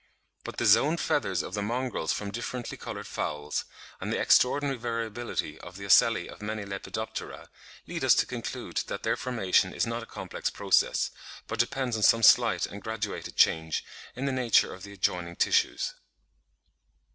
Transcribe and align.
But 0.43 0.57
the 0.57 0.65
zoned 0.65 0.99
feathers 0.99 1.43
of 1.43 1.53
the 1.53 1.61
mongrels 1.61 2.11
from 2.11 2.31
differently 2.31 2.75
coloured 2.75 3.05
fowls, 3.05 3.65
and 3.99 4.11
the 4.11 4.19
extraordinary 4.19 4.79
variability 4.79 5.59
of 5.59 5.77
the 5.77 5.85
ocelli 5.85 6.27
on 6.27 6.39
many 6.41 6.65
Lepidoptera, 6.65 7.51
lead 7.85 8.03
us 8.03 8.15
to 8.15 8.25
conclude 8.25 8.77
that 8.87 9.03
their 9.03 9.15
formation 9.15 9.75
is 9.75 9.85
not 9.85 10.01
a 10.01 10.07
complex 10.07 10.49
process, 10.49 11.11
but 11.47 11.59
depends 11.59 11.95
on 11.97 12.01
some 12.01 12.23
slight 12.23 12.65
and 12.65 12.81
graduated 12.81 13.35
change 13.35 13.85
in 14.15 14.25
the 14.25 14.31
nature 14.31 14.73
of 14.73 14.81
the 14.81 14.93
adjoining 14.93 15.35
tissues. 15.35 15.93